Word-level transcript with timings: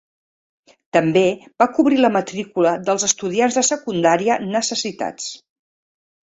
També 0.95 1.21
va 1.63 1.67
cobrir 1.79 1.99
la 1.99 2.09
matrícula 2.15 2.71
dels 2.87 3.05
estudiants 3.09 3.59
de 3.61 3.65
secundària 3.69 4.39
necessitats. 4.57 5.29